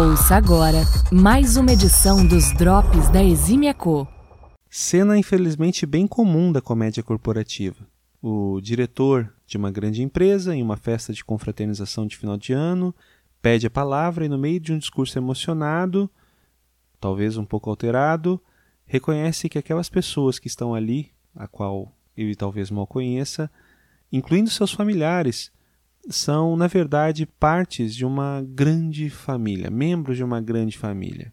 [0.00, 0.78] Ouça agora
[1.12, 4.08] mais uma edição dos Drops da Exímia Co.
[4.70, 7.86] Cena infelizmente bem comum da comédia corporativa.
[8.22, 12.94] O diretor de uma grande empresa, em uma festa de confraternização de final de ano,
[13.42, 16.08] pede a palavra e, no meio de um discurso emocionado,
[16.98, 18.40] talvez um pouco alterado,
[18.86, 23.50] reconhece que aquelas pessoas que estão ali, a qual ele talvez mal conheça,
[24.10, 25.52] incluindo seus familiares,
[26.08, 31.32] são, na verdade, partes de uma grande família, membros de uma grande família.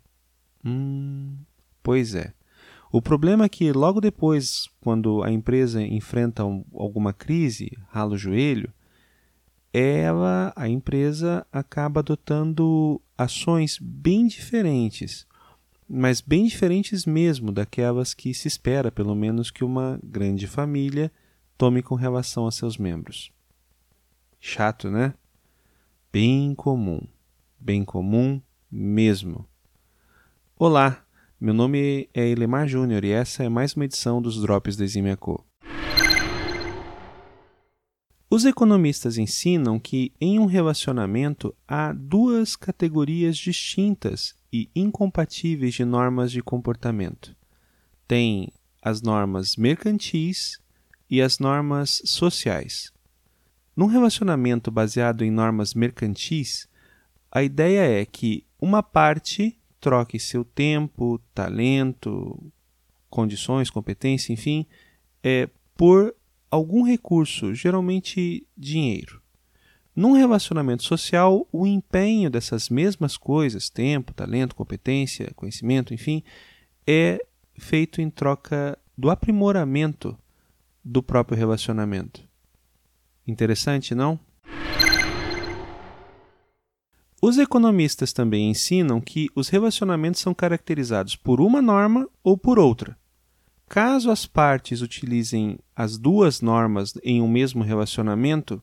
[0.65, 1.35] Hum,
[1.81, 2.33] pois é.
[2.91, 8.17] O problema é que logo depois, quando a empresa enfrenta um, alguma crise, rala o
[8.17, 8.71] joelho,
[9.73, 15.27] ela, a empresa, acaba adotando ações bem diferentes,
[15.87, 21.11] mas bem diferentes mesmo daquelas que se espera, pelo menos, que uma grande família
[21.57, 23.31] tome com relação a seus membros.
[24.39, 25.13] Chato, né?
[26.11, 27.01] Bem comum.
[27.59, 28.41] Bem comum
[28.71, 29.47] mesmo.
[30.55, 31.05] Olá,
[31.39, 35.17] meu nome é Elemar Júnior e essa é mais uma edição dos Drops da Eximia
[35.17, 35.43] Co.
[38.29, 46.31] Os economistas ensinam que em um relacionamento há duas categorias distintas e incompatíveis de normas
[46.31, 47.35] de comportamento.
[48.07, 50.59] Tem as normas mercantis
[51.09, 52.91] e as normas sociais.
[53.77, 56.67] Num relacionamento baseado em normas mercantis,
[57.31, 62.51] a ideia é que uma parte troque seu tempo, talento,
[63.07, 64.65] condições, competência, enfim,
[65.23, 66.15] é, por
[66.49, 69.21] algum recurso, geralmente dinheiro.
[69.95, 76.23] Num relacionamento social, o empenho dessas mesmas coisas, tempo, talento, competência, conhecimento, enfim,
[76.87, 77.23] é
[77.59, 80.17] feito em troca do aprimoramento
[80.83, 82.26] do próprio relacionamento.
[83.27, 84.19] Interessante, não?
[87.21, 92.97] Os economistas também ensinam que os relacionamentos são caracterizados por uma norma ou por outra.
[93.67, 98.61] Caso as partes utilizem as duas normas em um mesmo relacionamento,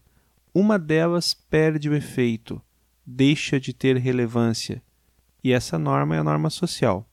[0.55, 2.63] uma delas perde o efeito,
[3.05, 4.83] deixa de ter relevância,
[5.43, 7.07] e essa norma é a norma social.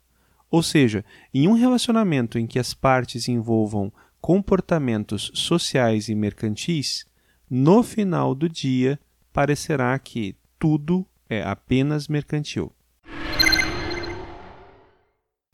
[0.49, 1.03] Ou seja,
[1.33, 3.91] em um relacionamento em que as partes envolvam
[4.21, 7.05] comportamentos sociais e mercantis,
[7.53, 8.97] no final do dia
[9.33, 12.71] parecerá que tudo é apenas mercantil.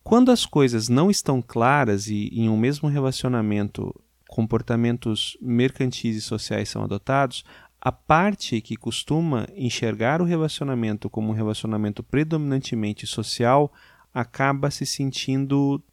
[0.03, 3.91] Quando as coisas não estão claras e em um mesmo relacionamento
[4.30, 7.44] comportamentos mercantis e sociais são adotados,
[7.81, 13.74] a parte que costuma enxergar o relacionamento como um relacionamento predominantemente social
[14.13, 15.84] acaba se sentindo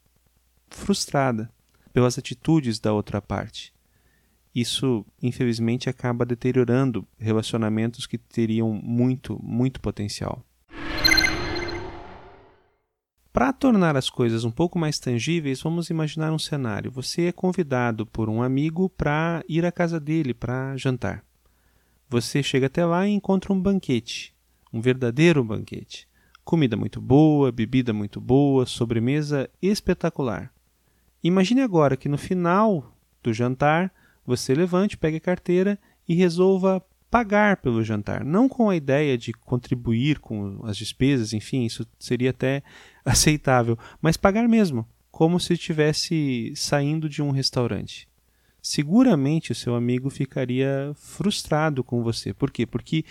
[0.68, 1.50] frustrada
[1.94, 3.73] pelas atitudes da outra parte
[4.54, 10.44] isso infelizmente acaba deteriorando relacionamentos que teriam muito, muito potencial.
[13.32, 16.92] Para tornar as coisas um pouco mais tangíveis, vamos imaginar um cenário.
[16.92, 21.24] Você é convidado por um amigo para ir à casa dele para jantar.
[22.08, 24.32] Você chega até lá e encontra um banquete,
[24.72, 26.06] um verdadeiro banquete.
[26.44, 30.52] Comida muito boa, bebida muito boa, sobremesa espetacular.
[31.20, 33.92] Imagine agora que no final do jantar
[34.26, 39.32] você levante, pegue a carteira e resolva pagar pelo jantar, não com a ideia de
[39.32, 42.62] contribuir com as despesas, enfim, isso seria até
[43.06, 48.08] aceitável, mas pagar mesmo, como se estivesse saindo de um restaurante.
[48.60, 52.34] Seguramente o seu amigo ficaria frustrado com você.
[52.34, 52.66] Por quê?
[52.66, 53.04] Porque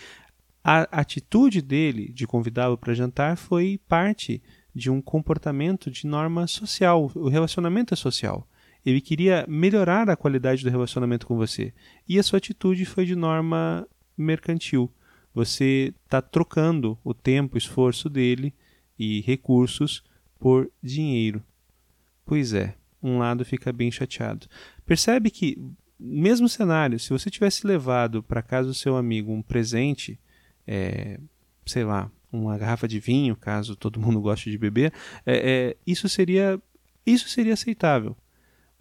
[0.64, 4.42] a atitude dele de convidá-lo para jantar foi parte
[4.76, 7.12] de um comportamento de norma social.
[7.16, 8.48] O relacionamento é social.
[8.86, 11.74] Ele queria melhorar a qualidade do relacionamento com você.
[12.08, 14.92] E a sua atitude foi de norma mercantil.
[15.34, 18.54] Você está trocando o tempo, esforço dele
[19.00, 20.04] e recursos
[20.38, 21.42] por dinheiro.
[22.26, 24.48] Pois é, um lado fica bem chateado.
[24.86, 25.58] Percebe que,
[26.00, 30.20] mesmo cenário, se você tivesse levado para casa do seu amigo um presente,
[30.68, 31.20] é,
[31.66, 34.94] sei lá, uma garrafa de vinho, caso todo mundo goste de beber,
[35.26, 36.62] é, é, isso seria
[37.06, 38.16] isso seria aceitável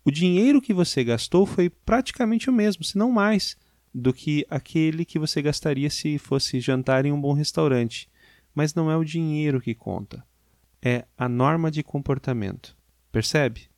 [0.04, 3.56] o dinheiro que você gastou foi praticamente o mesmo, se não mais,
[3.94, 8.10] do que aquele que você gastaria se fosse jantar em um bom restaurante.
[8.52, 10.24] Mas não é o dinheiro que conta,
[10.82, 12.76] é a norma de comportamento.
[13.12, 13.68] Percebe?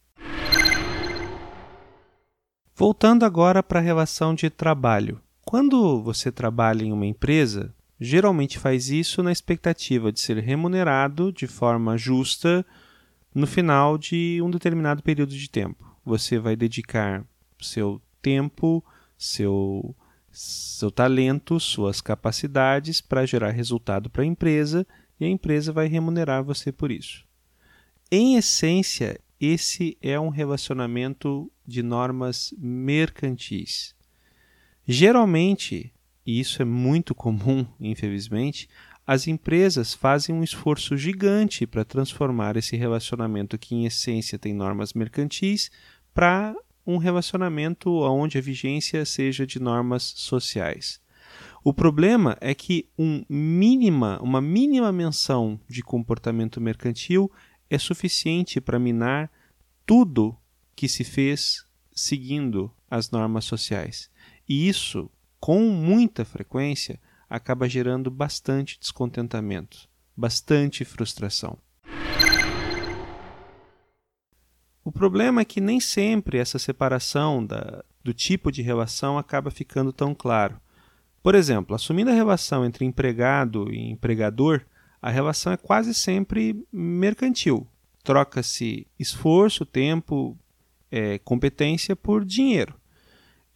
[2.75, 5.21] Voltando agora para a relação de trabalho.
[5.43, 11.47] Quando você trabalha em uma empresa, geralmente faz isso na expectativa de ser remunerado de
[11.47, 12.65] forma justa
[13.35, 17.25] no final de um determinado período de tempo você vai dedicar
[17.61, 18.85] seu tempo,
[19.17, 19.95] seu,
[20.31, 24.87] seu talento, suas capacidades para gerar resultado para a empresa
[25.19, 27.25] e a empresa vai remunerar você por isso.
[28.11, 33.95] Em essência, esse é um relacionamento de normas mercantis.
[34.87, 35.93] Geralmente,
[36.27, 38.69] e isso é muito comum, infelizmente,
[39.07, 44.95] as empresas fazem um esforço gigante para transformar esse relacionamento que em essência tem normas
[44.95, 45.71] mercantis
[46.15, 46.55] para
[46.87, 51.01] um relacionamento onde a vigência seja de normas sociais.
[51.63, 57.31] O problema é que um mínima, uma mínima menção de comportamento mercantil
[57.69, 59.31] é suficiente para minar
[59.85, 60.37] tudo
[60.77, 64.11] que se fez seguindo as normas sociais.
[64.49, 65.11] E isso,
[65.41, 71.59] com muita frequência, acaba gerando bastante descontentamento, bastante frustração.
[74.85, 79.93] O problema é que nem sempre essa separação da, do tipo de relação acaba ficando
[79.93, 80.61] tão claro.
[81.23, 84.61] Por exemplo, assumindo a relação entre empregado e empregador,
[85.01, 87.67] a relação é quase sempre mercantil.
[88.03, 90.37] Troca-se esforço, tempo,
[90.91, 92.75] é, competência por dinheiro.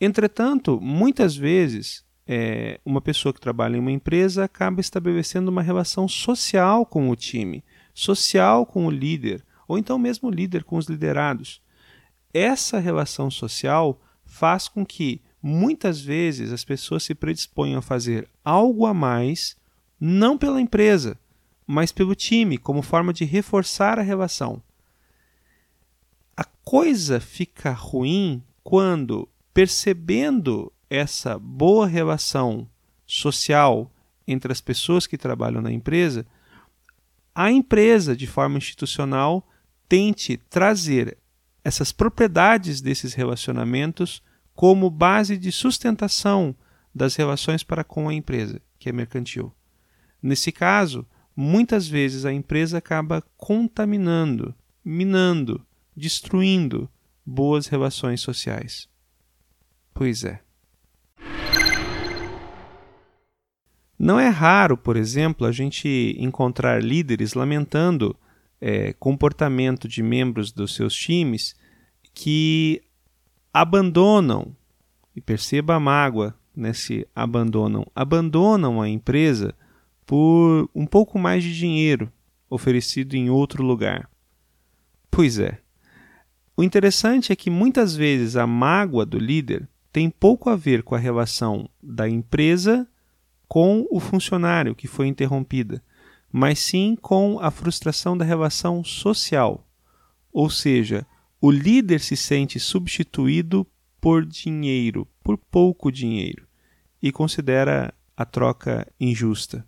[0.00, 6.08] Entretanto, muitas vezes, é, uma pessoa que trabalha em uma empresa acaba estabelecendo uma relação
[6.08, 10.86] social com o time, social com o líder, ou então mesmo o líder com os
[10.86, 11.60] liderados.
[12.32, 18.86] Essa relação social faz com que muitas vezes as pessoas se predisponham a fazer algo
[18.86, 19.56] a mais,
[20.00, 21.18] não pela empresa,
[21.66, 24.62] mas pelo time, como forma de reforçar a relação.
[26.34, 32.68] A coisa fica ruim quando, percebendo essa boa relação
[33.06, 33.92] social
[34.26, 36.26] entre as pessoas que trabalham na empresa,
[37.34, 39.46] a empresa, de forma institucional,
[39.88, 41.16] tente trazer
[41.64, 44.22] essas propriedades desses relacionamentos
[44.54, 46.54] como base de sustentação
[46.94, 49.52] das relações para com a empresa, que é mercantil.
[50.22, 54.54] Nesse caso, muitas vezes a empresa acaba contaminando,
[54.84, 55.64] minando,
[55.96, 56.90] destruindo
[57.24, 58.88] boas relações sociais.
[59.94, 60.40] Pois é.
[63.98, 68.16] Não é raro, por exemplo, a gente encontrar líderes lamentando
[68.60, 71.54] é, comportamento de membros dos seus times
[72.12, 72.82] que
[73.52, 74.54] abandonam,
[75.14, 79.54] e perceba a mágoa nesse abandonam, abandonam a empresa
[80.04, 82.10] por um pouco mais de dinheiro
[82.50, 84.08] oferecido em outro lugar.
[85.10, 85.58] Pois é.
[86.56, 90.94] O interessante é que muitas vezes a mágoa do líder tem pouco a ver com
[90.94, 92.86] a relação da empresa
[93.46, 95.82] com o funcionário que foi interrompida,
[96.32, 99.66] mas sim com a frustração da relação social.
[100.32, 101.06] Ou seja,
[101.40, 103.66] o líder se sente substituído
[104.00, 106.46] por dinheiro, por pouco dinheiro,
[107.02, 109.66] e considera a troca injusta.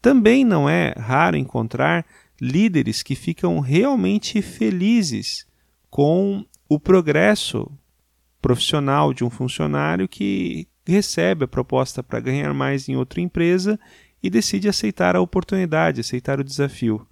[0.00, 2.04] Também não é raro encontrar
[2.40, 5.46] líderes que ficam realmente felizes
[5.88, 7.70] com o progresso
[8.42, 13.80] profissional de um funcionário que recebe a proposta para ganhar mais em outra empresa
[14.24, 17.06] e decide aceitar a oportunidade, aceitar o desafio.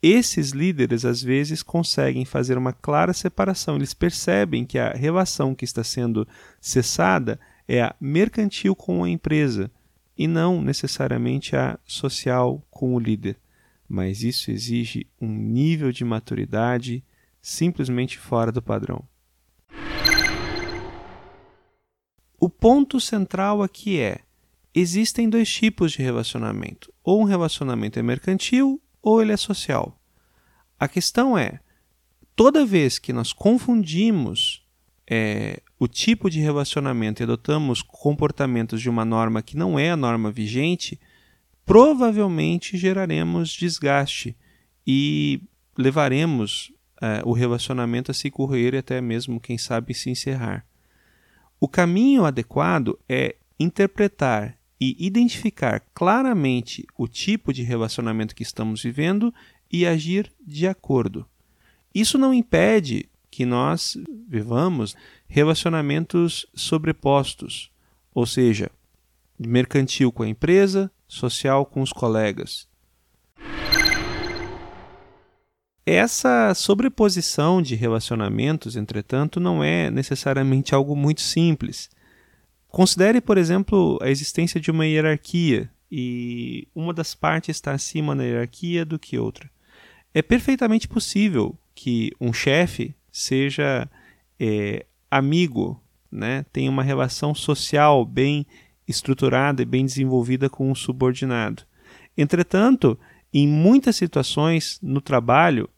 [0.00, 5.64] Esses líderes às vezes conseguem fazer uma clara separação, eles percebem que a relação que
[5.64, 6.24] está sendo
[6.60, 9.68] cessada é a mercantil com a empresa
[10.16, 13.36] e não necessariamente a social com o líder.
[13.88, 17.02] Mas isso exige um nível de maturidade
[17.42, 19.04] simplesmente fora do padrão.
[22.38, 24.20] O ponto central aqui é:
[24.74, 26.92] existem dois tipos de relacionamento.
[27.02, 29.98] Ou um relacionamento é mercantil ou ele é social.
[30.78, 31.60] A questão é:
[32.34, 34.64] toda vez que nós confundimos
[35.08, 39.96] é, o tipo de relacionamento e adotamos comportamentos de uma norma que não é a
[39.96, 40.98] norma vigente,
[41.64, 44.36] provavelmente geraremos desgaste
[44.86, 45.42] e
[45.76, 50.66] levaremos é, o relacionamento a se correr e até mesmo, quem sabe, se encerrar.
[51.60, 59.32] O caminho adequado é interpretar e identificar claramente o tipo de relacionamento que estamos vivendo
[59.70, 61.26] e agir de acordo.
[61.94, 63.96] Isso não impede que nós
[64.28, 64.94] vivamos
[65.26, 67.70] relacionamentos sobrepostos,
[68.14, 68.70] ou seja,
[69.38, 72.68] mercantil com a empresa, social com os colegas.
[75.86, 81.90] Essa sobreposição de relacionamentos, entretanto, não é necessariamente algo muito simples.
[82.74, 88.24] Considere, por exemplo, a existência de uma hierarquia e uma das partes está acima na
[88.24, 89.48] hierarquia do que outra.
[90.12, 93.88] É perfeitamente possível que um chefe seja
[94.40, 98.44] é, amigo, né, tenha uma relação social bem
[98.88, 101.62] estruturada e bem desenvolvida com um subordinado.
[102.18, 102.98] Entretanto,
[103.32, 105.70] em muitas situações no trabalho,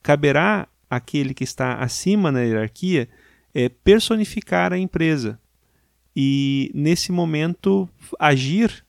[0.00, 3.08] caberá àquele que está acima na hierarquia
[3.52, 5.40] é, personificar a empresa
[6.14, 8.84] e, nesse momento, agir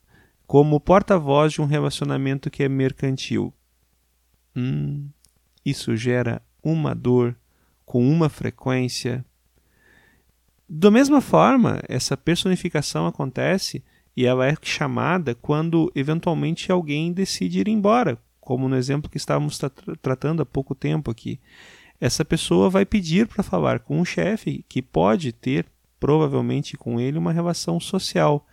[0.45, 3.53] como porta-voz de um relacionamento que é mercantil.
[4.55, 5.09] Hum,
[5.65, 7.35] isso gera uma dor
[7.85, 9.25] com uma frequência.
[10.67, 13.83] Da mesma forma, essa personificação acontece
[14.15, 19.57] e ela é chamada quando eventualmente alguém decide ir embora, como no exemplo que estávamos
[19.57, 19.69] tra
[20.01, 21.39] tratando há pouco tempo aqui.
[21.99, 25.65] Essa pessoa vai pedir para falar com um chefe que pode ter,
[26.05, 28.45] provavelmente com ele, uma relação social.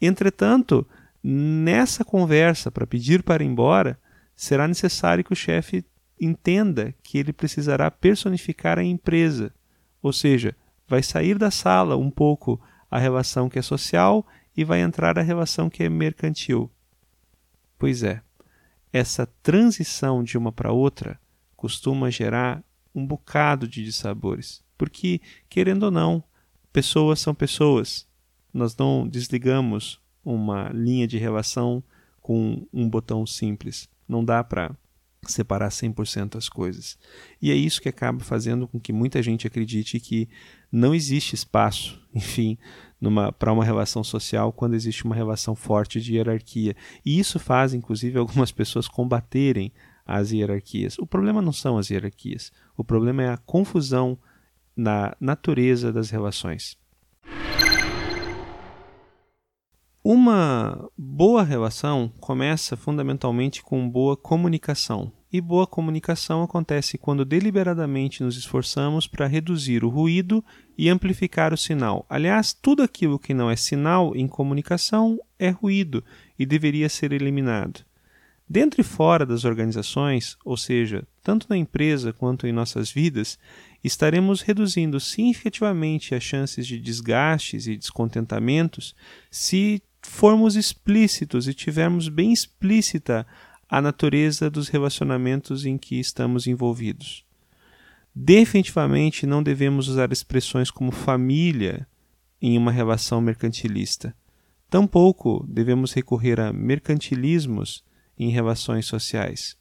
[0.00, 0.86] Entretanto,
[1.22, 4.00] nessa conversa para pedir para ir embora,
[4.34, 5.84] será necessário que o chefe
[6.18, 9.52] entenda que ele precisará personificar a empresa,
[10.00, 10.56] ou seja,
[10.88, 12.58] vai sair da sala um pouco
[12.90, 14.26] a relação que é social
[14.56, 16.70] e vai entrar a relação que é mercantil.
[17.78, 18.22] Pois é,
[18.90, 21.20] essa transição de uma para outra
[21.54, 26.24] costuma gerar um bocado de dissabores, porque, querendo ou não,
[26.76, 28.06] pessoas são pessoas.
[28.52, 31.82] Nós não desligamos uma linha de relação
[32.20, 33.88] com um botão simples.
[34.06, 34.76] Não dá para
[35.26, 36.98] separar 100% as coisas.
[37.40, 40.28] E é isso que acaba fazendo com que muita gente acredite que
[40.70, 42.58] não existe espaço, enfim,
[43.38, 46.76] para uma relação social quando existe uma relação forte de hierarquia.
[47.06, 49.72] E isso faz, inclusive, algumas pessoas combaterem
[50.04, 50.98] as hierarquias.
[50.98, 54.18] O problema não são as hierarquias, o problema é a confusão
[54.76, 56.76] na natureza das relações.
[60.08, 65.10] Uma boa relação começa fundamentalmente com boa comunicação.
[65.32, 70.44] E boa comunicação acontece quando deliberadamente nos esforçamos para reduzir o ruído
[70.78, 72.06] e amplificar o sinal.
[72.08, 76.04] Aliás, tudo aquilo que não é sinal em comunicação é ruído
[76.38, 77.84] e deveria ser eliminado.
[78.48, 83.36] Dentro e fora das organizações, ou seja, tanto na empresa quanto em nossas vidas,
[83.86, 88.94] estaremos reduzindo significativamente as chances de desgastes e descontentamentos
[89.30, 93.26] se formos explícitos e tivermos bem explícita
[93.68, 97.24] a natureza dos relacionamentos em que estamos envolvidos.
[98.14, 101.86] Definitivamente não devemos usar expressões como família
[102.40, 104.16] em uma relação mercantilista.
[104.70, 107.84] Tampouco devemos recorrer a mercantilismos
[108.18, 109.56] em relações sociais.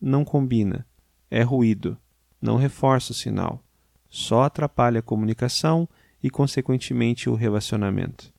[0.00, 0.86] Não combina,
[1.30, 1.98] é ruído,
[2.40, 3.62] não reforça o sinal,
[4.08, 5.88] só atrapalha a comunicação
[6.22, 8.32] e, consequentemente, o relacionamento.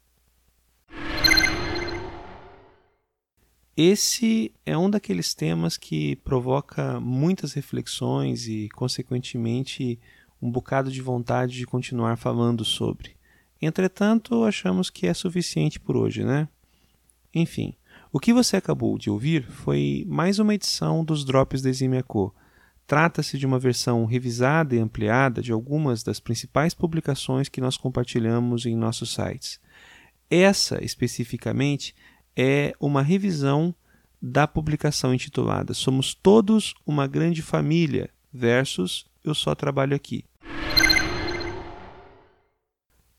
[3.76, 10.00] Esse é um daqueles temas que provoca muitas reflexões e, consequentemente,
[10.42, 13.16] um bocado de vontade de continuar falando sobre.
[13.62, 16.50] Entretanto, achamos que é suficiente por hoje, né?
[17.34, 17.74] Enfim,
[18.12, 22.36] o que você acabou de ouvir foi mais uma edição dos Drops da Eximia Co.
[22.92, 28.66] Trata-se de uma versão revisada e ampliada de algumas das principais publicações que nós compartilhamos
[28.66, 29.62] em nossos sites.
[30.30, 31.96] Essa, especificamente,
[32.36, 33.74] é uma revisão
[34.22, 40.26] da publicação intitulada Somos Todos uma Grande Família versus Eu Só Trabalho Aqui.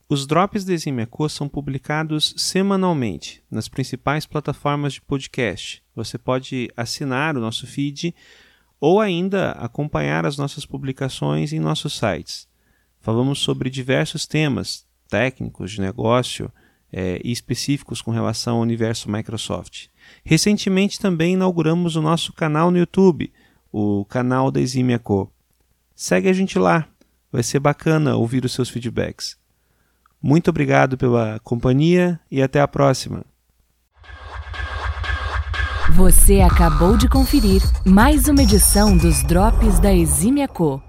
[0.06, 5.82] Os drops de Zimeco são publicados semanalmente nas principais plataformas de podcast.
[5.96, 8.14] Você pode assinar o nosso feed
[8.82, 12.48] ou ainda acompanhar as nossas publicações em nossos sites.
[12.98, 16.50] Falamos sobre diversos temas técnicos, de negócio,
[16.92, 19.86] é, e específicos com relação ao universo Microsoft.
[20.24, 23.32] Recentemente também inauguramos o nosso canal no YouTube,
[23.70, 25.30] o canal da Eximia Co.
[25.94, 26.88] Segue a gente lá,
[27.30, 29.38] vai ser bacana ouvir os seus feedbacks.
[30.20, 33.24] Muito obrigado pela companhia e até a próxima.
[35.94, 40.80] Você acabou de conferir mais uma edição dos Drops da Eximia Co.